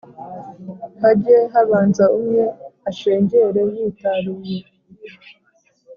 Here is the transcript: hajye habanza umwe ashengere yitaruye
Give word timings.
hajye 1.01 1.37
habanza 1.53 2.03
umwe 2.17 2.43
ashengere 2.89 3.61
yitaruye 3.73 4.57